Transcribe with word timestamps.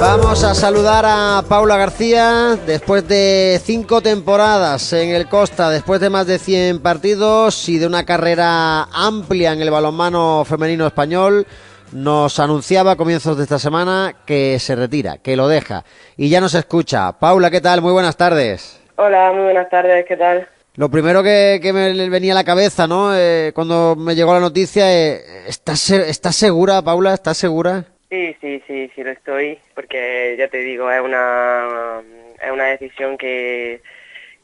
Vamos 0.00 0.44
a 0.44 0.54
saludar 0.54 1.04
a 1.06 1.42
Paula 1.46 1.76
García 1.76 2.56
después 2.66 3.06
de 3.06 3.60
cinco 3.62 4.00
temporadas 4.00 4.94
en 4.94 5.10
el 5.10 5.28
Costa, 5.28 5.68
después 5.68 6.00
de 6.00 6.08
más 6.08 6.26
de 6.26 6.38
100 6.38 6.80
partidos 6.80 7.68
y 7.68 7.78
de 7.78 7.86
una 7.86 8.06
carrera 8.06 8.84
amplia 8.84 9.52
en 9.52 9.60
el 9.60 9.70
balonmano 9.70 10.42
femenino 10.46 10.86
español. 10.86 11.46
Nos 11.92 12.40
anunciaba 12.40 12.92
a 12.92 12.96
comienzos 12.96 13.36
de 13.36 13.42
esta 13.42 13.58
semana 13.58 14.14
que 14.24 14.58
se 14.58 14.74
retira, 14.74 15.18
que 15.18 15.36
lo 15.36 15.48
deja 15.48 15.84
y 16.16 16.30
ya 16.30 16.40
nos 16.40 16.54
escucha. 16.54 17.12
Paula, 17.18 17.50
¿qué 17.50 17.60
tal? 17.60 17.82
Muy 17.82 17.92
buenas 17.92 18.16
tardes. 18.16 18.80
Hola, 18.96 19.32
muy 19.32 19.44
buenas 19.44 19.68
tardes, 19.68 20.06
¿qué 20.08 20.16
tal? 20.16 20.48
Lo 20.76 20.90
primero 20.90 21.22
que, 21.22 21.60
me 21.74 22.08
venía 22.08 22.32
a 22.32 22.36
la 22.36 22.44
cabeza, 22.44 22.86
¿no? 22.86 23.14
Eh, 23.14 23.52
cuando 23.54 23.96
me 23.96 24.14
llegó 24.14 24.32
la 24.32 24.40
noticia, 24.40 24.90
eh, 24.90 25.46
¿estás, 25.46 25.90
¿estás 25.90 26.36
segura, 26.36 26.80
Paula? 26.80 27.12
¿Estás 27.12 27.36
segura? 27.36 27.84
Sí, 28.10 28.36
sí, 28.40 28.60
sí, 28.66 28.90
sí 28.94 29.04
lo 29.04 29.10
estoy, 29.10 29.58
porque 29.74 30.34
ya 30.36 30.48
te 30.48 30.58
digo, 30.58 30.90
es 30.90 31.00
una, 31.00 32.02
es 32.42 32.50
una 32.50 32.64
decisión 32.64 33.16
que, 33.16 33.82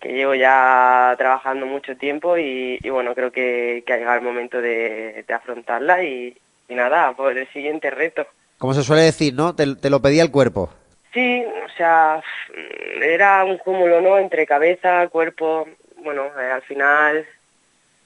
que 0.00 0.12
llevo 0.12 0.36
ya 0.36 1.12
trabajando 1.18 1.66
mucho 1.66 1.96
tiempo 1.96 2.38
y, 2.38 2.78
bueno, 2.88 3.12
creo 3.14 3.32
que, 3.32 3.82
que, 3.84 3.92
ha 3.92 3.96
llegado 3.96 4.18
el 4.18 4.24
momento 4.24 4.62
de, 4.62 5.24
afrontarla 5.28 6.04
y, 6.04 6.37
nada, 6.68 7.12
por 7.14 7.37
el 7.37 7.48
siguiente 7.52 7.90
reto. 7.90 8.24
Como 8.59 8.73
se 8.73 8.84
suele 8.84 9.02
decir, 9.02 9.34
¿no? 9.34 9.56
Te, 9.56 9.74
te 9.74 9.90
lo 9.90 10.01
pedía 10.01 10.23
el 10.23 10.30
cuerpo. 10.30 10.70
Sí, 11.12 11.45
o 11.45 11.68
sea, 11.76 12.23
era 13.02 13.45
un 13.45 13.59
cúmulo, 13.59 14.01
¿no? 14.01 14.18
Entre 14.18 14.46
cabeza, 14.46 15.09
cuerpo, 15.09 15.66
bueno, 16.04 16.26
eh, 16.38 16.52
al 16.52 16.62
final 16.62 17.26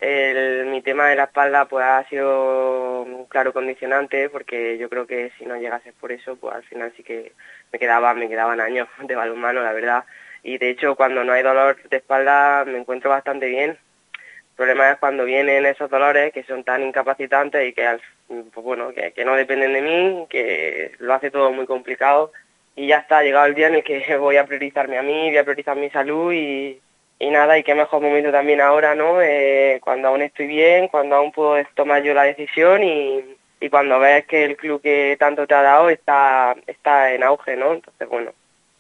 el, 0.01 0.67
mi 0.67 0.81
tema 0.81 1.09
de 1.09 1.17
la 1.17 1.25
espalda 1.25 1.67
pues 1.67 1.85
ha 1.85 2.09
sido 2.09 3.03
un 3.03 3.27
claro 3.27 3.53
condicionante 3.53 4.31
porque 4.31 4.79
yo 4.79 4.89
creo 4.89 5.07
que 5.07 5.31
si 5.39 5.45
no 5.45 5.57
llegase 5.57 5.93
por 5.93 6.11
eso 6.11 6.37
pues 6.37 6.55
al 6.55 6.63
final 6.63 6.93
sí 6.97 7.03
que 7.03 7.33
me 7.73 7.79
quedaba 7.79 8.15
me 8.15 8.29
quedaban 8.29 8.61
años 8.61 8.89
de 9.03 9.15
balonmano 9.15 9.63
la 9.63 9.73
verdad. 9.73 10.05
Y 10.43 10.57
de 10.59 10.71
hecho 10.71 10.97
cuando 10.97 11.23
no 11.23 11.33
hay 11.33 11.43
dolor 11.43 11.77
de 11.89 11.97
espalda 11.99 12.65
me 12.65 12.79
encuentro 12.79 13.11
bastante 13.11 13.47
bien. 13.47 13.71
El 13.71 14.57
problema 14.57 14.91
es 14.91 14.99
cuando 14.99 15.25
vienen 15.25 15.67
esos 15.67 15.91
dolores 15.91 16.33
que 16.33 16.45
son 16.45 16.65
tan 16.65 16.83
incapacitantes 16.83 17.69
y 17.69 17.73
que 17.73 17.99
pues 18.27 18.65
bueno 18.65 18.93
que, 18.93 19.13
que 19.13 19.25
no 19.25 19.35
dependen 19.35 19.73
de 19.73 19.83
mí 19.83 20.27
que 20.31 20.93
lo 20.99 21.15
hace 21.15 21.31
todo 21.31 21.53
muy 21.53 21.67
complicado. 21.67 22.33
Y 22.77 22.87
ya 22.87 22.99
está 22.99 23.23
llegado 23.23 23.47
el 23.47 23.55
día 23.55 23.69
en 23.69 23.75
el 23.77 23.85
que 23.85 24.17
voy 24.19 24.39
a 24.39 24.47
priorizarme 24.47 24.97
a 24.99 25.03
mí 25.03 25.29
voy 25.29 25.39
a 25.39 25.45
priorizar 25.45 25.77
mi 25.77 25.91
salud 25.91 26.33
y 26.33 26.81
y 27.21 27.31
nada, 27.31 27.59
y 27.59 27.63
qué 27.63 27.75
mejor 27.75 28.01
momento 28.01 28.33
también 28.33 28.63
ahora, 28.63 28.95
¿no? 28.95 29.21
Eh, 29.21 29.79
cuando 29.85 30.09
aún 30.09 30.23
estoy 30.23 30.47
bien, 30.47 30.89
cuando 30.89 31.17
aún 31.17 31.33
puedo 31.33 31.63
tomar 31.75 32.03
yo 32.03 32.15
la 32.15 32.23
decisión 32.25 32.83
y, 32.83 33.37
y 33.61 33.69
cuando 33.69 33.99
ves 34.01 34.25
que 34.27 34.45
el 34.45 34.57
club 34.57 34.81
que 34.81 35.17
tanto 35.21 35.47
te 35.47 35.55
ha 35.55 35.61
dado 35.61 35.91
está, 35.91 36.57
está 36.67 37.13
en 37.13 37.23
auge, 37.23 37.57
¿no? 37.57 37.75
Entonces, 37.75 38.09
bueno, 38.09 38.33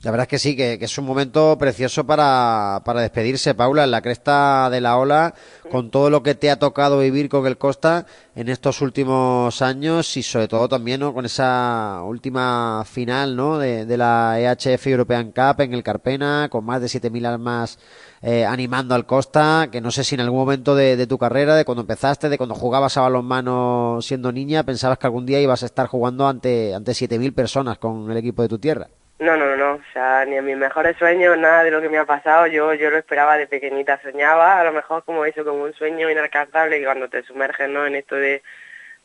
la 0.02 0.10
verdad 0.10 0.22
es 0.24 0.28
que 0.28 0.38
sí, 0.38 0.56
que, 0.56 0.78
es 0.80 0.96
un 0.96 1.04
momento 1.04 1.58
precioso 1.58 2.06
para, 2.06 2.80
para, 2.86 3.02
despedirse, 3.02 3.54
Paula, 3.54 3.84
en 3.84 3.90
la 3.90 4.00
cresta 4.00 4.70
de 4.70 4.80
la 4.80 4.96
ola, 4.96 5.34
con 5.70 5.90
todo 5.90 6.08
lo 6.08 6.22
que 6.22 6.34
te 6.34 6.50
ha 6.50 6.58
tocado 6.58 7.00
vivir 7.00 7.28
con 7.28 7.46
el 7.46 7.58
Costa 7.58 8.06
en 8.34 8.48
estos 8.48 8.80
últimos 8.80 9.60
años 9.60 10.16
y 10.16 10.22
sobre 10.22 10.48
todo 10.48 10.70
también 10.70 11.00
¿no? 11.00 11.12
con 11.12 11.26
esa 11.26 12.00
última 12.02 12.82
final 12.86 13.36
¿no? 13.36 13.58
de, 13.58 13.84
de 13.84 13.96
la 13.98 14.40
EHF 14.40 14.86
European 14.86 15.32
Cup 15.32 15.60
en 15.60 15.74
el 15.74 15.82
Carpena, 15.82 16.48
con 16.50 16.64
más 16.64 16.80
de 16.80 16.86
7.000 16.86 17.26
almas 17.26 17.78
eh, 18.22 18.46
animando 18.46 18.94
al 18.94 19.04
Costa, 19.04 19.68
que 19.70 19.82
no 19.82 19.90
sé 19.90 20.02
si 20.02 20.14
en 20.14 20.22
algún 20.22 20.38
momento 20.38 20.74
de, 20.74 20.96
de, 20.96 21.06
tu 21.06 21.18
carrera, 21.18 21.54
de 21.56 21.66
cuando 21.66 21.82
empezaste, 21.82 22.30
de 22.30 22.38
cuando 22.38 22.54
jugabas 22.54 22.96
a 22.96 23.02
balonmano 23.02 23.98
siendo 24.00 24.32
niña, 24.32 24.62
pensabas 24.62 24.96
que 24.96 25.06
algún 25.06 25.26
día 25.26 25.42
ibas 25.42 25.62
a 25.62 25.66
estar 25.66 25.88
jugando 25.88 26.26
ante, 26.26 26.74
ante 26.74 26.92
7.000 26.92 27.34
personas 27.34 27.76
con 27.76 28.10
el 28.10 28.16
equipo 28.16 28.40
de 28.40 28.48
tu 28.48 28.58
tierra. 28.58 28.88
No, 29.20 29.36
no, 29.36 29.54
no, 29.54 29.74
o 29.74 29.82
sea, 29.92 30.24
ni 30.24 30.36
en 30.36 30.46
mis 30.46 30.56
mejores 30.56 30.96
sueños, 30.96 31.36
nada 31.36 31.62
de 31.62 31.70
lo 31.70 31.82
que 31.82 31.90
me 31.90 31.98
ha 31.98 32.06
pasado, 32.06 32.46
yo, 32.46 32.72
yo 32.72 32.90
lo 32.90 32.96
esperaba 32.96 33.36
de 33.36 33.46
pequeñita, 33.46 34.00
soñaba, 34.00 34.58
a 34.58 34.64
lo 34.64 34.72
mejor 34.72 35.04
como 35.04 35.26
eso, 35.26 35.44
como 35.44 35.64
un 35.64 35.74
sueño 35.74 36.08
inalcanzable 36.10 36.78
y 36.78 36.84
cuando 36.84 37.08
te 37.10 37.22
sumerges, 37.22 37.68
¿no?, 37.68 37.86
en 37.86 37.96
esto 37.96 38.16
de, 38.16 38.42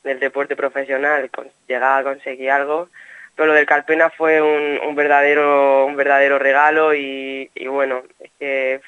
del 0.06 0.22
deporte 0.22 0.56
profesional, 0.56 1.30
con, 1.32 1.50
llegar 1.68 2.00
a 2.00 2.04
conseguir 2.04 2.50
algo, 2.50 2.88
pero 3.36 3.48
lo 3.48 3.54
del 3.56 3.66
Calpena 3.66 4.10
fue 4.10 4.42
un, 4.42 4.80
un 4.88 4.96
verdadero, 4.96 5.86
un 5.86 5.98
verdadero 5.98 6.40
regalo 6.40 6.94
y, 6.96 7.52
y 7.54 7.68
bueno, 7.68 8.04
es 8.20 8.32
que 8.40 8.82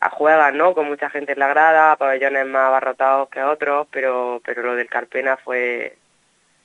a 0.00 0.10
juegas, 0.10 0.52
¿no?, 0.52 0.74
con 0.74 0.86
mucha 0.86 1.08
gente 1.08 1.32
en 1.32 1.38
la 1.38 1.48
grada, 1.48 1.96
pabellones 1.96 2.46
más 2.46 2.66
abarrotados 2.68 3.30
que 3.30 3.42
otros, 3.42 3.88
pero, 3.90 4.42
pero 4.44 4.62
lo 4.62 4.74
del 4.76 4.90
Calpena 4.90 5.38
fue, 5.38 5.96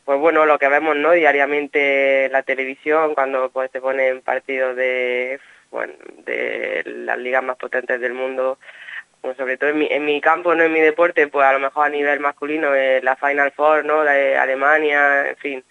pues 0.09 0.19
bueno, 0.19 0.47
lo 0.47 0.57
que 0.57 0.67
vemos 0.67 0.95
no 0.97 1.11
diariamente 1.11 2.25
en 2.25 2.31
la 2.31 2.41
televisión 2.41 3.13
cuando 3.13 3.51
pues 3.51 3.69
te 3.69 3.79
ponen 3.79 4.21
partidos 4.21 4.75
de 4.75 5.39
bueno, 5.69 5.93
de 6.25 6.81
las 6.83 7.19
ligas 7.19 7.43
más 7.43 7.57
potentes 7.57 8.01
del 8.01 8.15
mundo, 8.15 8.57
pues 9.21 9.37
sobre 9.37 9.57
todo 9.57 9.69
en 9.69 9.77
mi, 9.77 9.87
en 9.87 10.05
mi 10.05 10.19
campo, 10.19 10.55
no 10.55 10.63
en 10.63 10.73
mi 10.73 10.79
deporte, 10.79 11.27
pues 11.27 11.45
a 11.45 11.53
lo 11.53 11.59
mejor 11.59 11.85
a 11.85 11.89
nivel 11.89 12.21
masculino 12.21 12.73
eh, 12.73 13.01
la 13.03 13.17
Final 13.17 13.51
Four, 13.51 13.85
¿no? 13.85 14.03
de 14.03 14.35
Alemania, 14.35 15.29
en 15.29 15.37
fin, 15.37 15.63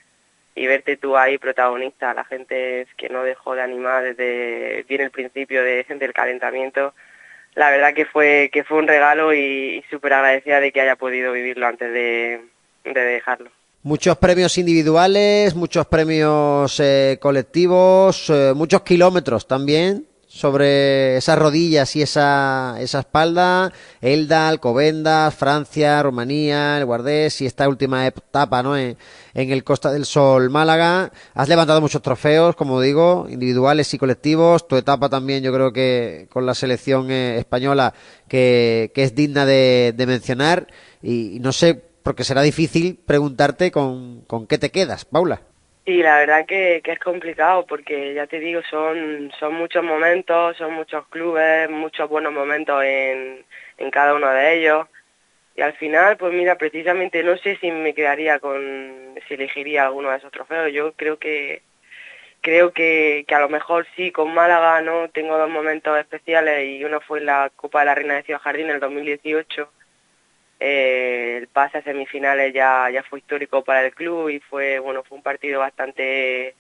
y 0.55 0.69
verte 0.69 0.97
tú 0.97 1.17
ahí 1.17 1.37
protagonista, 1.39 2.15
la 2.15 2.25
gente 2.25 2.87
que 2.97 3.09
no 3.09 3.25
dejó 3.25 3.57
de 3.57 3.63
animar 3.63 4.05
desde 4.05 4.85
bien 4.89 5.01
el 5.01 5.11
principio 5.11 5.65
de, 5.65 5.85
del 5.99 6.13
calentamiento, 6.13 6.95
la 7.57 7.71
verdad 7.73 7.93
que 7.93 8.07
fue 8.07 8.51
que 8.53 8.63
fue 8.63 8.79
un 8.79 8.87
regalo 8.87 9.35
y, 9.35 9.79
y 9.79 9.83
súper 9.91 10.13
agradecida 10.13 10.61
de 10.61 10.71
que 10.71 10.81
haya 10.81 10.95
podido 10.95 11.33
vivirlo 11.33 11.67
antes 11.67 11.93
de 11.93 12.41
dejarlo. 12.85 13.51
Muchos 13.85 14.19
premios 14.19 14.59
individuales, 14.59 15.55
muchos 15.55 15.87
premios 15.87 16.81
eh, 16.81 17.17
colectivos, 17.21 18.29
eh, 18.29 18.53
muchos 18.55 18.83
kilómetros 18.83 19.47
también 19.47 20.05
sobre 20.27 21.17
esas 21.17 21.39
rodillas 21.39 21.95
y 21.95 22.03
esa, 22.03 22.77
esa 22.81 22.99
espalda. 23.01 23.73
Elda, 24.01 24.49
Alcobendas, 24.49 25.33
Francia, 25.35 26.03
Rumanía, 26.03 26.77
el 26.77 26.87
Guardés 26.87 27.41
y 27.41 27.47
esta 27.47 27.69
última 27.69 28.05
etapa 28.05 28.65
¿no? 28.65 28.77
en, 28.77 28.97
el 29.35 29.63
Costa 29.65 29.93
del 29.93 30.05
Sol 30.05 30.51
Málaga. 30.51 31.13
Has 31.35 31.49
levantado 31.49 31.81
muchos 31.81 32.03
trofeos, 32.03 32.57
como 32.57 32.81
digo, 32.81 33.27
individuales 33.31 33.95
y 33.95 33.99
colectivos. 33.99 34.67
Tu 34.67 34.77
etapa 34.77 35.09
también 35.09 35.43
yo 35.45 35.53
creo 35.53 35.73
que 35.73 36.29
con 36.31 36.45
la 36.47 36.55
selección 36.55 37.13
eh, 37.13 37.39
española 37.39 37.95
que, 38.29 38.91
que, 38.93 39.05
es 39.05 39.15
digna 39.15 39.47
de, 39.47 39.95
de 39.97 40.07
mencionar. 40.07 40.67
Y 41.01 41.39
no 41.41 41.53
sé 41.53 41.88
porque 42.09 42.25
será 42.25 42.41
difícil 42.41 42.99
preguntarte 43.07 43.71
con, 43.71 44.23
con 44.23 44.47
qué 44.47 44.57
te 44.57 44.71
quedas, 44.71 45.05
Paula. 45.05 45.43
Sí, 45.85 46.03
la 46.03 46.17
verdad 46.17 46.47
que, 46.47 46.81
que, 46.83 46.93
es 46.93 46.99
complicado 46.99 47.67
porque 47.67 48.15
ya 48.15 48.27
te 48.27 48.41
digo, 48.41 48.63
son, 48.71 49.31
son 49.39 49.53
muchos 49.53 49.85
momentos, 49.85 50.57
son 50.57 50.73
muchos 50.73 51.07
clubes, 51.09 51.69
muchos 51.69 52.09
buenos 52.09 52.33
momentos 52.33 52.83
en, 52.83 53.45
en 53.77 53.91
cada 53.91 54.15
uno 54.15 54.31
de 54.31 54.55
ellos. 54.57 54.87
Y 55.55 55.61
al 55.61 55.75
final, 55.75 56.17
pues 56.17 56.33
mira, 56.33 56.57
precisamente 56.57 57.23
no 57.23 57.37
sé 57.37 57.59
si 57.61 57.71
me 57.71 57.93
quedaría 57.93 58.39
con, 58.39 59.15
si 59.29 59.35
elegiría 59.35 59.85
alguno 59.85 60.09
de 60.11 60.17
esos 60.17 60.33
trofeos. 60.33 60.73
Yo 60.73 60.95
creo 60.95 61.19
que, 61.19 61.61
creo 62.41 62.73
que, 62.73 63.27
que 63.29 63.35
a 63.35 63.41
lo 63.41 63.51
mejor 63.51 63.87
sí, 63.97 64.13
con 64.13 64.33
Málaga, 64.33 64.81
¿no? 64.81 65.11
Tengo 65.11 65.37
dos 65.37 65.51
momentos 65.51 65.99
especiales 65.99 66.71
y 66.71 66.83
uno 66.87 67.03
fue 67.03 67.21
la 67.21 67.53
Copa 67.55 67.81
de 67.81 67.85
la 67.85 67.95
Reina 67.95 68.15
de 68.15 68.23
Ciudad 68.23 68.41
Jardín 68.41 68.71
en 68.71 68.77
el 68.77 68.81
2018 68.81 69.71
eh, 70.61 71.37
el 71.39 71.49
pase 71.49 71.79
a 71.79 71.83
semifinales 71.83 72.53
ya, 72.53 72.91
ya 72.91 73.03
fue 73.05 73.21
histórico 73.21 73.63
para 73.65 73.85
el 73.85 73.95
club 73.95 74.29
y 74.31 74.41
fue, 74.41 74.79
bueno, 74.79 75.05
fue 75.05 75.17
un 75.19 75.23
partido 75.23 75.61
bastante 75.61 76.55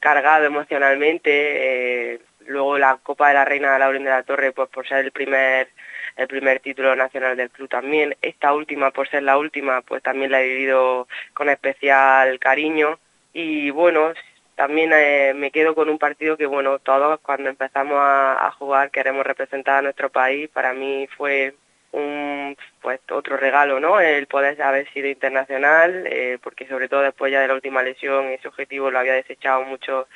cargado 0.00 0.46
emocionalmente. 0.46 2.14
Eh, 2.14 2.20
luego 2.46 2.78
la 2.78 2.98
Copa 3.02 3.28
de 3.28 3.34
la 3.34 3.44
Reina 3.44 3.72
de 3.72 3.78
Laurín 3.78 4.04
de 4.04 4.10
la 4.10 4.22
Torre, 4.22 4.52
pues 4.52 4.68
por 4.70 4.86
ser 4.88 5.04
el 5.04 5.12
primer 5.12 5.68
el 6.16 6.26
primer 6.26 6.60
título 6.60 6.96
nacional 6.96 7.36
del 7.36 7.50
club 7.50 7.68
también. 7.68 8.16
Esta 8.22 8.52
última, 8.52 8.90
por 8.90 9.08
ser 9.08 9.22
la 9.22 9.38
última, 9.38 9.82
pues 9.82 10.02
también 10.02 10.32
la 10.32 10.42
he 10.42 10.48
vivido 10.48 11.06
con 11.32 11.48
especial 11.48 12.38
cariño. 12.40 12.98
Y 13.32 13.70
bueno, 13.70 14.12
también 14.56 14.92
eh, 14.94 15.32
me 15.36 15.52
quedo 15.52 15.74
con 15.76 15.88
un 15.88 15.98
partido 15.98 16.36
que, 16.36 16.46
bueno, 16.46 16.80
todos 16.80 17.20
cuando 17.20 17.48
empezamos 17.50 17.98
a, 18.00 18.46
a 18.46 18.50
jugar 18.52 18.90
queremos 18.90 19.24
representar 19.24 19.76
a 19.76 19.82
nuestro 19.82 20.10
país. 20.10 20.48
Para 20.50 20.72
mí 20.72 21.06
fue 21.16 21.54
un 21.92 22.56
pues 22.82 23.00
otro 23.10 23.36
regalo 23.36 23.80
no 23.80 24.00
el 24.00 24.26
poder 24.26 24.60
haber 24.60 24.90
sido 24.92 25.08
internacional 25.08 26.06
eh, 26.06 26.38
porque 26.42 26.66
sobre 26.66 26.88
todo 26.88 27.00
después 27.00 27.32
ya 27.32 27.40
de 27.40 27.48
la 27.48 27.54
última 27.54 27.82
lesión 27.82 28.26
ese 28.26 28.48
objetivo 28.48 28.90
lo 28.90 28.98
había 28.98 29.14
desechado 29.14 29.64
mucho 29.64 30.06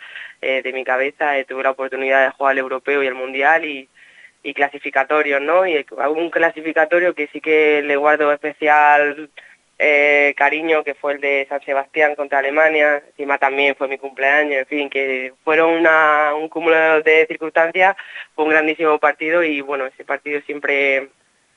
eh, 0.41 0.63
de 0.63 0.73
mi 0.73 0.85
cabeza 0.85 1.39
eh, 1.39 1.45
tuve 1.45 1.63
la 1.63 1.71
oportunidad 1.71 2.25
de 2.25 2.31
jugar 2.33 2.53
el 2.53 2.59
europeo 2.59 3.03
y 3.03 3.07
el 3.07 3.15
mundial 3.15 3.65
y, 3.65 3.89
y 4.43 4.55
clasificatorios 4.55 5.41
no 5.41 5.67
y 5.67 5.85
un 6.15 6.31
clasificatorio 6.31 7.15
que 7.15 7.29
sí 7.29 7.41
que 7.41 7.83
le 7.83 7.97
guardo 7.97 8.33
especial 8.33 9.31
eh, 9.79 10.35
cariño 10.37 10.85
que 10.85 10.95
fue 10.95 11.15
el 11.15 11.21
de 11.21 11.47
San 11.49 11.63
Sebastián 11.63 12.15
contra 12.15 12.41
Alemania 12.41 13.03
encima 13.09 13.39
también 13.39 13.75
fue 13.77 13.89
mi 13.89 13.97
cumpleaños 13.97 14.59
en 14.59 14.67
fin 14.67 14.91
que 14.91 15.33
fueron 15.43 15.71
una, 15.71 16.35
un 16.35 16.49
cúmulo 16.51 17.03
de 17.03 17.27
circunstancias 17.27 17.97
fue 18.35 18.45
un 18.45 18.51
grandísimo 18.51 18.99
partido 18.99 19.43
y 19.43 19.63
bueno 19.63 19.87
ese 19.87 20.05
partido 20.05 20.41
siempre 20.43 21.09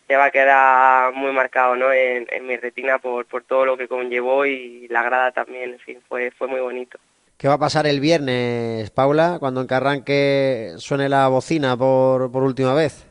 se 0.08 0.16
va 0.16 0.26
a 0.26 0.32
quedar 0.32 1.14
muy 1.14 1.32
marcado 1.32 1.76
¿no? 1.76 1.92
en, 1.92 2.28
en 2.30 2.46
mi 2.46 2.58
retina 2.58 3.00
por, 3.00 3.26
por 3.26 3.44
todo 3.44 3.66
lo 3.66 3.78
que 3.78 3.88
conllevó 3.88 4.46
y 4.46 4.88
la 4.90 5.04
grada 5.04 5.32
también, 5.32 5.72
en 5.74 5.80
fin, 5.80 6.00
fue, 6.08 6.32
fue 6.32 6.48
muy 6.48 6.60
bonito. 6.60 7.00
¿Qué 7.38 7.50
va 7.50 7.56
a 7.56 7.60
pasar 7.60 7.86
el 7.86 8.00
viernes, 8.00 8.92
Paula, 8.92 9.38
cuando 9.40 9.60
en 9.60 9.68
Carranque 9.68 10.74
suene 10.78 11.10
la 11.10 11.28
bocina 11.28 11.76
por, 11.76 12.32
por 12.32 12.44
última 12.44 12.74
vez? 12.74 13.06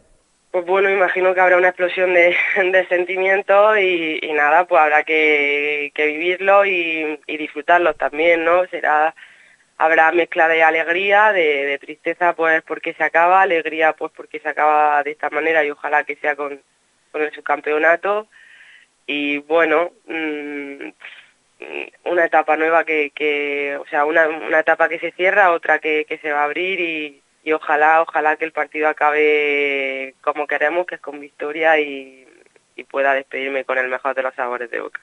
Pues 0.51 0.65
bueno, 0.67 0.89
imagino 0.89 1.35
que 1.35 1.41
habrá 1.41 1.57
una 1.59 1.69
explosión 1.69 2.15
de, 2.15 2.35
sentimientos 2.89 3.77
y, 3.79 4.33
nada, 4.33 4.67
pues 4.67 4.81
habrá 4.81 5.03
que, 5.03 5.93
vivirlo 5.95 6.65
y, 6.65 7.19
disfrutarlos 7.27 7.99
también, 7.99 8.45
¿no? 8.45 8.65
Será, 8.69 9.15
habrá 9.79 10.13
mezcla 10.13 10.49
de 10.49 10.63
alegría, 10.63 11.33
de, 11.33 11.77
tristeza 11.79 12.35
pues 12.35 12.63
porque 12.63 12.95
se 12.95 13.05
acaba, 13.05 13.43
alegría 13.43 13.95
pues 13.95 14.13
porque 14.17 14.39
se 14.39 14.49
acaba 14.49 15.03
de 15.03 15.11
esta 15.11 15.29
manera 15.29 15.65
y 15.65 15.71
ojalá 15.71 16.05
que 16.05 16.17
sea 16.17 16.37
con, 16.37 16.63
el 17.23 17.33
subcampeonato. 17.33 18.29
Y 19.07 19.39
bueno, 19.39 19.93
mm, 20.07 20.89
una 22.05 22.25
etapa 22.25 22.57
nueva 22.57 22.85
que, 22.85 23.79
o 23.81 23.87
sea, 23.87 24.05
una, 24.05 24.29
una 24.29 24.61
etapa 24.61 24.89
que 24.89 24.99
se 24.99 25.13
cierra, 25.13 25.53
otra 25.53 25.79
que, 25.79 26.05
que 26.09 26.19
se 26.19 26.33
va 26.33 26.41
a 26.41 26.45
abrir 26.45 26.81
y 26.81 27.23
y 27.45 27.53
ojalá, 27.53 28.01
ojalá 28.01 28.37
que 28.37 28.47
el 28.47 28.53
partido 28.53 28.89
acabe 28.89 30.15
como 30.23 30.47
queremos, 30.47 30.87
que 30.87 30.95
es 30.95 31.01
con 31.01 31.21
victoria 31.21 31.79
y, 31.79 32.23
pueda 32.91 33.15
despedirme 33.15 33.65
con 33.65 33.79
el 33.79 33.89
mejor 33.89 34.15
de 34.15 34.23
los 34.23 34.35
sabores 34.35 34.71
de 34.71 34.81
boca. 34.81 35.01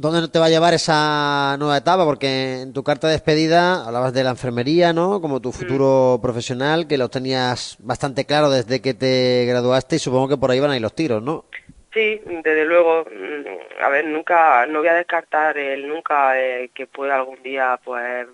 ¿Dónde 0.00 0.28
te 0.28 0.38
va 0.38 0.46
a 0.46 0.48
llevar 0.48 0.72
esa 0.72 1.58
nueva 1.58 1.76
etapa? 1.76 2.06
Porque 2.06 2.62
en 2.62 2.72
tu 2.72 2.82
carta 2.82 3.06
de 3.06 3.12
despedida 3.12 3.84
hablabas 3.84 4.14
de 4.14 4.24
la 4.24 4.30
enfermería, 4.30 4.94
¿no? 4.94 5.20
Como 5.20 5.42
tu 5.42 5.52
futuro 5.52 6.16
mm. 6.16 6.22
profesional, 6.22 6.88
que 6.88 6.96
lo 6.96 7.10
tenías 7.10 7.76
bastante 7.80 8.24
claro 8.24 8.48
desde 8.48 8.80
que 8.80 8.94
te 8.94 9.44
graduaste 9.44 9.96
y 9.96 9.98
supongo 9.98 10.30
que 10.30 10.36
por 10.38 10.50
ahí 10.50 10.58
van 10.58 10.70
a 10.70 10.76
ir 10.76 10.80
los 10.80 10.94
tiros, 10.94 11.22
¿no? 11.22 11.44
Sí, 11.92 12.18
desde 12.24 12.64
luego. 12.64 13.04
Mm, 13.04 13.82
a 13.82 13.88
ver, 13.90 14.06
nunca, 14.06 14.64
no 14.64 14.78
voy 14.78 14.88
a 14.88 14.94
descartar 14.94 15.58
el 15.58 15.86
nunca 15.86 16.40
eh, 16.40 16.70
que 16.72 16.86
pueda 16.86 17.16
algún 17.16 17.42
día, 17.42 17.78
pues, 17.84 18.26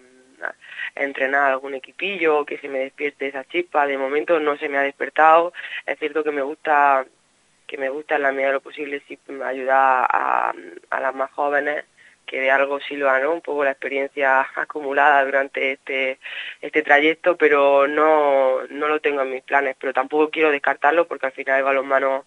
entrenar 0.95 1.51
algún 1.51 1.75
equipillo, 1.75 2.45
que 2.45 2.59
se 2.59 2.69
me 2.69 2.79
despierte 2.79 3.27
esa 3.27 3.43
chispa. 3.43 3.89
De 3.89 3.99
momento 3.99 4.39
no 4.39 4.57
se 4.57 4.69
me 4.69 4.79
ha 4.79 4.83
despertado. 4.83 5.53
Es 5.85 5.99
cierto 5.99 6.23
que 6.23 6.31
me 6.31 6.43
gusta 6.43 7.05
que 7.67 7.79
me 7.79 7.89
gusta 7.89 8.17
en 8.17 8.23
la 8.23 8.33
medida 8.33 8.49
de 8.49 8.55
lo 8.55 8.61
posible 8.61 9.03
sí, 9.09 9.19
ayudar 9.45 10.07
a, 10.11 10.55
a 10.91 11.01
las 11.01 11.15
más 11.15 11.31
jóvenes 11.33 11.85
que 12.27 12.41
de 12.41 12.51
algo 12.51 12.81
sirva 12.81 13.19
¿no? 13.21 13.33
un 13.33 13.41
poco 13.41 13.65
la 13.65 13.71
experiencia 13.71 14.47
acumulada 14.57 15.25
durante 15.25 15.73
este 15.73 16.19
este 16.61 16.83
trayecto 16.83 17.37
pero 17.37 17.87
no 17.87 18.67
no 18.69 18.89
lo 18.89 19.01
tengo 19.01 19.23
en 19.23 19.31
mis 19.31 19.43
planes 19.43 19.77
pero 19.81 19.93
tampoco 19.93 20.31
quiero 20.31 20.51
descartarlo 20.51 21.07
porque 21.07 21.27
al 21.27 21.33
final 21.33 21.59
el 21.59 21.65
balonmano 21.65 22.27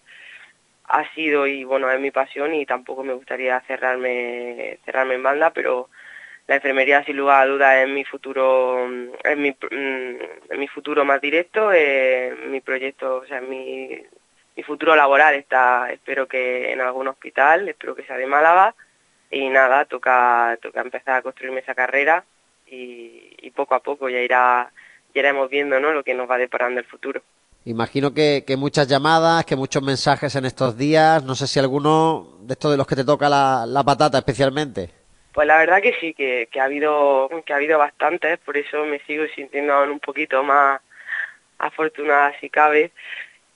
ha 0.84 1.08
sido 1.14 1.46
y 1.46 1.64
bueno 1.64 1.90
es 1.90 2.00
mi 2.00 2.10
pasión 2.10 2.54
y 2.54 2.66
tampoco 2.66 3.04
me 3.04 3.12
gustaría 3.12 3.60
cerrarme 3.60 4.78
cerrarme 4.84 5.14
en 5.14 5.22
banda 5.22 5.50
pero 5.52 5.90
la 6.48 6.56
enfermería 6.56 7.04
sin 7.04 7.16
lugar 7.16 7.42
a 7.42 7.46
dudas 7.46 7.76
es 7.76 7.88
mi 7.88 8.04
futuro 8.04 8.88
es 9.22 9.36
mi, 9.36 9.50
mm, 9.50 10.58
mi 10.58 10.68
futuro 10.68 11.04
más 11.04 11.20
directo 11.20 11.70
mi 12.46 12.60
proyecto 12.60 13.16
o 13.18 13.26
sea 13.26 13.40
mi, 13.40 14.02
mi 14.60 14.64
futuro 14.64 14.94
laboral 14.94 15.34
está 15.36 15.90
espero 15.90 16.28
que 16.28 16.70
en 16.70 16.82
algún 16.82 17.08
hospital 17.08 17.66
espero 17.66 17.94
que 17.94 18.04
sea 18.04 18.18
de 18.18 18.26
Málaga 18.26 18.74
y 19.30 19.48
nada 19.48 19.86
toca 19.86 20.58
toca 20.60 20.82
empezar 20.82 21.16
a 21.16 21.22
construirme 21.22 21.60
esa 21.60 21.74
carrera 21.74 22.24
y, 22.66 23.34
y 23.40 23.50
poco 23.52 23.74
a 23.74 23.80
poco 23.80 24.10
ya 24.10 24.20
irá 24.20 24.70
ya 25.14 25.20
iremos 25.20 25.48
viendo 25.48 25.80
¿no? 25.80 25.92
lo 25.92 26.04
que 26.04 26.12
nos 26.12 26.30
va 26.30 26.36
deparando 26.36 26.78
el 26.78 26.84
futuro 26.84 27.22
Imagino 27.64 28.14
que, 28.14 28.44
que, 28.46 28.56
muchas 28.56 28.88
llamadas, 28.88 29.44
que 29.44 29.54
muchos 29.54 29.82
mensajes 29.82 30.34
en 30.34 30.46
estos 30.46 30.78
días. 30.78 31.22
No 31.22 31.34
sé 31.34 31.46
si 31.46 31.58
alguno 31.58 32.38
de 32.40 32.54
estos 32.54 32.70
de 32.70 32.78
los 32.78 32.86
que 32.86 32.96
te 32.96 33.04
toca 33.04 33.28
la, 33.28 33.66
la 33.66 33.84
patata 33.84 34.16
especialmente. 34.16 34.88
Pues 35.34 35.46
la 35.46 35.58
verdad 35.58 35.82
que 35.82 35.94
sí, 36.00 36.14
que, 36.14 36.48
ha 36.58 36.64
habido 36.64 37.28
que 37.44 37.52
ha 37.52 37.56
habido 37.56 37.78
bastantes, 37.78 38.38
por 38.38 38.56
eso 38.56 38.86
me 38.86 38.98
sigo 39.00 39.26
sintiendo 39.34 39.74
aún 39.74 39.90
un 39.90 40.00
poquito 40.00 40.42
más 40.42 40.80
afortunada 41.58 42.32
si 42.40 42.48
cabe. 42.48 42.92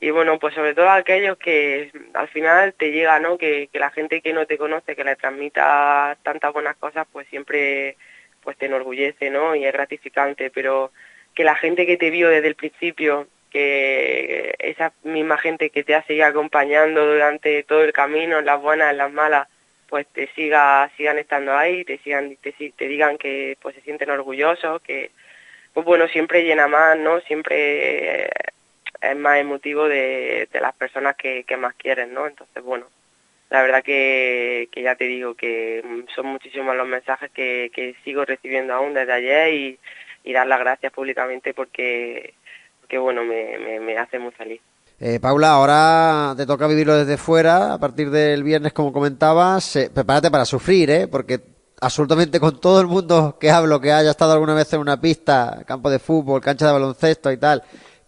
Y 0.00 0.11
bueno, 0.11 0.38
pues 0.38 0.55
sobre 0.55 0.75
todo 0.75 0.91
aquellos 0.91 1.38
que 1.38 1.91
al 2.14 2.29
final 2.29 2.75
te 2.75 2.93
llega, 2.93 3.19
¿no? 3.20 3.38
Que, 3.38 3.69
la 3.73 3.91
gente 3.91 4.20
que 4.20 4.32
no 4.32 4.46
te 4.46 4.58
conoce, 4.58 4.96
que 4.96 5.05
le 5.05 5.17
transmita 5.17 6.17
tantas 6.23 6.52
buenas 6.52 6.76
cosas, 6.76 7.06
pues 7.11 7.26
siempre 7.29 7.96
pues 8.43 8.56
te 8.58 8.67
enorgullece, 8.67 9.31
¿no? 9.31 9.55
Y 9.55 9.64
es 9.64 9.73
gratificante, 9.73 10.50
pero 10.50 10.93
que 11.35 11.44
la 11.44 11.55
gente 11.55 11.87
que 11.87 11.96
te 11.96 12.11
vio 12.11 12.29
desde 12.29 12.49
el 12.49 12.55
principio, 12.55 13.29
que 13.50 14.55
esa 14.58 14.93
misma 15.05 15.38
gente 15.38 15.70
que 15.70 15.85
te 15.85 15.94
ha 15.94 16.02
seguido 16.02 16.26
acompañando 16.26 17.06
durante 17.06 17.62
todo 17.62 17.82
el 17.85 17.93
camino, 17.93 18.41
las 18.43 18.61
buenas, 18.61 18.91
en 18.91 18.99
las 18.99 19.12
malas, 19.12 19.49
pues 19.88 20.06
te 20.08 20.29
siga, 20.35 20.91
sigan 20.96 21.19
estando 21.19 21.56
ahí, 21.56 21.85
te 21.85 21.99
sigan, 21.99 22.37
te, 22.43 22.52
te 22.52 22.88
digan 22.88 23.17
que 23.17 23.56
pues 23.62 23.75
se 23.76 23.81
sienten 23.82 24.11
orgullosos, 24.11 24.82
que 24.82 25.12
pues 25.73 25.87
bueno, 25.87 26.08
siempre 26.08 26.44
llena 26.44 26.69
más, 26.69 26.99
¿no? 26.99 27.20
Siempre 27.23 28.25
eh, 28.25 28.31
es 29.11 29.17
más 29.17 29.39
emotivo 29.39 29.89
de, 29.89 30.49
las 30.53 30.75
personas 30.75 31.17
que, 31.17 31.45
más 31.59 31.75
quieren, 31.75 32.15
¿no? 32.15 32.27
Entonces, 32.27 32.62
bueno, 32.62 32.87
la 33.51 33.62
verdad 33.62 33.83
que, 33.83 34.69
que 34.73 34.83
ya 34.83 34.95
te 34.97 35.05
digo 35.05 35.35
que 35.35 35.83
son 36.15 36.27
muchísimos 36.27 36.77
los 36.77 36.89
mensajes 36.89 37.31
que, 37.31 37.71
que 37.75 37.95
sigo 38.05 38.25
recibiendo 38.25 38.75
aún 38.75 38.95
desde 38.95 39.12
ayer 39.12 39.55
y, 39.55 39.79
dar 40.33 40.47
las 40.47 40.59
gracias 40.59 40.93
públicamente 40.93 41.53
porque, 41.53 42.35
porque 42.81 42.99
bueno, 42.99 43.25
me, 43.25 43.59
me, 43.59 43.79
me 43.79 43.99
hace 43.99 44.19
muy 44.19 44.33
feliz. 44.33 44.61
Eh, 45.01 45.21
Paula, 45.21 45.51
ahora 45.51 46.35
te 46.37 46.47
toca 46.47 46.67
vivirlo 46.67 46.97
desde 46.97 47.17
fuera, 47.17 47.75
a 47.75 47.79
partir 47.79 48.11
del 48.11 48.43
viernes, 48.43 48.73
como 48.73 48.93
comentabas. 48.93 49.77
Eh, 49.77 49.91
prepárate 49.93 50.31
para 50.31 50.45
sufrir, 50.45 50.91
¿eh? 50.91 51.09
Porque 51.09 51.41
absolutamente 51.81 52.41
con 52.41 52.61
todo 52.61 52.81
el 52.81 52.87
mundo 52.87 53.37
que 53.39 53.51
hablo, 53.51 53.81
que 53.81 53.93
haya 53.93 54.11
estado 54.11 54.33
alguna 54.33 54.55
vez 54.55 54.73
en 54.73 54.81
una 54.81 55.01
pista, 55.01 55.62
campo 55.67 55.91
de 55.91 55.99
fútbol, 55.99 56.41
cancha 56.41 56.67
de 56.67 56.73
baloncesto 56.73 57.31
y 57.33 57.37
tal, 57.37 57.62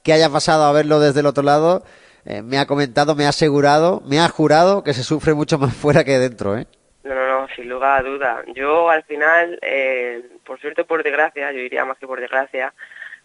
que 0.07 0.13
haya 0.13 0.31
pasado 0.31 0.63
a 0.63 0.73
verlo 0.73 1.01
desde 1.01 1.19
el 1.19 1.27
otro 1.27 1.43
lado, 1.43 1.83
eh, 2.25 2.41
me 2.41 2.59
ha 2.59 2.67
comentado, 2.67 3.17
me 3.17 3.27
ha 3.27 3.31
asegurado, 3.31 4.03
me 4.07 4.21
ha 4.21 4.29
jurado 4.29 4.85
que 4.85 4.95
se 4.95 5.03
sufre 5.03 5.35
mucho 5.35 5.59
más 5.59 5.75
fuera 5.83 6.05
que 6.05 6.21
dentro, 6.21 6.57
¿eh? 6.57 6.67
No, 7.03 7.13
no, 7.13 7.41
no, 7.41 7.49
sin 7.57 7.69
lugar 7.69 7.99
a 7.99 8.03
duda. 8.09 8.45
Yo 8.55 8.89
al 8.89 9.03
final, 9.03 9.59
eh, 9.63 10.23
por 10.45 10.61
suerte 10.61 10.85
por 10.85 11.03
desgracia, 11.03 11.51
yo 11.51 11.59
diría 11.59 11.85
más 11.85 11.99
que 11.99 12.07
por 12.07 12.21
desgracia, 12.21 12.73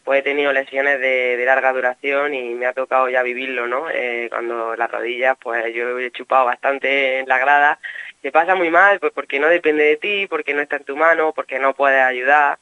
pues 0.04 0.22
he 0.22 0.24
tenido 0.24 0.52
lesiones 0.52 1.00
de, 1.00 1.40
larga 1.46 1.72
duración 1.72 2.34
y 2.34 2.56
me 2.56 2.66
ha 2.66 2.74
tocado 2.74 3.10
ya 3.10 3.22
vivirlo, 3.22 3.68
¿no? 3.68 3.88
Eh, 3.92 4.28
cuando 4.32 4.76
las 4.76 4.90
rodillas, 4.90 5.38
pues 5.40 5.72
yo 5.76 6.00
he 6.00 6.10
chupado 6.10 6.46
bastante 6.46 7.20
en 7.20 7.28
la 7.28 7.38
grada. 7.38 7.80
Te 8.24 8.32
pasa 8.32 8.56
muy 8.56 8.72
mal, 8.72 9.00
pues 9.00 9.12
porque 9.14 9.40
no 9.40 9.50
depende 9.50 9.84
de 9.84 9.98
ti, 9.98 10.26
porque 10.28 10.56
no 10.56 10.62
está 10.62 10.78
en 10.78 10.84
tu 10.86 10.98
mano, 10.98 11.32
porque 11.32 11.60
no 11.60 11.76
puedes 11.76 12.02
ayudar. 12.02 12.58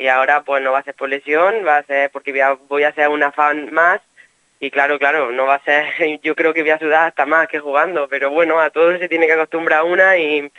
Y 0.00 0.08
ahora 0.08 0.42
pues 0.42 0.62
no 0.62 0.72
va 0.72 0.78
a 0.78 0.82
ser 0.82 0.94
por 0.94 1.10
lesión, 1.10 1.56
va 1.66 1.76
a 1.76 1.82
ser 1.82 2.10
porque 2.10 2.32
voy 2.68 2.82
a, 2.84 2.92
ser 2.94 3.08
una 3.10 3.32
fan 3.32 3.70
más. 3.70 4.00
Y 4.58 4.70
claro, 4.70 4.98
claro, 4.98 5.30
no 5.30 5.44
va 5.44 5.56
a 5.56 5.64
ser, 5.64 6.20
yo 6.22 6.34
creo 6.34 6.54
que 6.54 6.62
voy 6.62 6.70
a 6.70 6.78
sudar 6.78 7.08
hasta 7.08 7.26
más 7.26 7.48
que 7.48 7.60
jugando, 7.60 8.08
pero 8.08 8.30
bueno, 8.30 8.58
a 8.60 8.70
todos 8.70 8.98
se 8.98 9.08
tiene 9.08 9.26
que 9.26 9.34
acostumbrar 9.34 9.84
una 9.84 10.16
y 10.16 10.50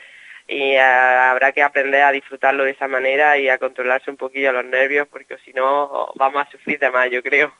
y 0.47 0.75
habrá 0.75 1.53
que 1.53 1.63
aprender 1.63 2.03
a 2.03 2.11
disfrutarlo 2.11 2.65
de 2.65 2.71
esa 2.71 2.87
manera 2.87 3.37
y 3.37 3.47
a 3.47 3.57
controlarse 3.57 4.11
un 4.11 4.17
poquillo 4.17 4.51
los 4.51 4.65
nervios 4.65 5.07
porque 5.09 5.37
si 5.45 5.53
no 5.53 6.11
vamos 6.15 6.45
a 6.45 6.51
sufrir 6.51 6.77
de 6.77 6.91
más, 6.91 7.09
yo 7.09 7.23
creo. 7.23 7.53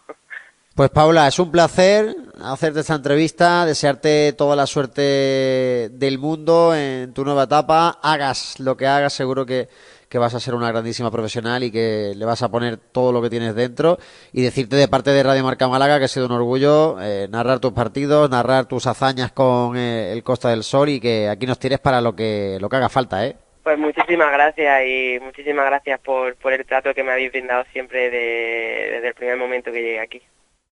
Pues 0.76 0.90
Paula, 0.90 1.28
es 1.28 1.40
un 1.40 1.52
placer 1.52 2.14
hacerte 2.44 2.82
esta 2.82 2.96
entrevista, 2.96 3.66
desearte 3.66 4.34
toda 4.34 4.56
la 4.56 4.68
suerte 4.68 5.90
del 5.90 6.20
mundo 6.20 6.76
en 6.76 7.14
tu 7.14 7.24
nueva 7.24 7.44
etapa, 7.44 8.00
hagas 8.04 8.60
lo 8.60 8.76
que 8.76 8.88
hagas, 8.88 9.14
seguro 9.14 9.46
que 9.46 9.70
que 10.12 10.20
vas 10.20 10.36
a 10.36 10.42
ser 10.42 10.54
una 10.56 10.68
grandísima 10.68 11.10
profesional 11.10 11.64
y 11.64 11.72
que 11.72 12.12
le 12.18 12.26
vas 12.26 12.44
a 12.44 12.52
poner 12.52 12.76
todo 12.76 13.14
lo 13.14 13.22
que 13.22 13.30
tienes 13.30 13.56
dentro 13.56 13.98
y 14.34 14.44
decirte 14.44 14.76
de 14.76 14.90
parte 14.90 15.12
de 15.12 15.24
Radio 15.24 15.42
Marca 15.42 15.70
Málaga 15.70 16.00
que 16.00 16.06
ha 16.06 16.10
sido 16.10 16.26
un 16.26 16.34
orgullo 16.34 16.98
eh, 17.02 17.30
narrar 17.32 17.60
tus 17.60 17.72
partidos, 17.72 18.30
narrar 18.30 18.66
tus 18.66 18.88
hazañas 18.88 19.32
con 19.32 19.78
eh, 19.78 20.12
el 20.12 20.22
Costa 20.22 20.50
del 20.50 20.64
Sol 20.64 20.90
y 20.90 21.00
que 21.00 21.30
aquí 21.30 21.46
nos 21.46 21.60
tires 21.60 21.80
para 21.80 22.02
lo 22.02 22.14
que 22.14 22.58
lo 22.60 22.68
que 22.68 22.76
haga 22.76 22.90
falta, 22.90 23.26
¿eh? 23.26 23.38
Pues 23.64 23.80
muchísimas 23.80 24.34
gracias 24.34 24.82
y 24.86 25.20
muchísimas 25.22 25.66
gracias 25.66 26.00
por, 26.02 26.36
por 26.36 26.52
el 26.52 26.66
trato 26.66 26.94
que 26.94 27.04
me 27.04 27.12
habéis 27.12 27.32
brindado 27.32 27.64
siempre 27.72 28.10
desde 28.10 29.08
el 29.08 29.14
primer 29.14 29.38
momento 29.38 29.72
que 29.72 29.82
llegué 29.82 30.00
aquí. 30.02 30.22